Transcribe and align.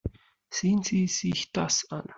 Sehen 0.49 0.81
Sie 0.81 1.05
sich 1.05 1.51
das 1.51 1.85
an. 1.91 2.09